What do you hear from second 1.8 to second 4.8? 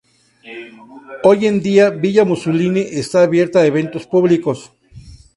Villa Mussolini está abierta a eventos públicos.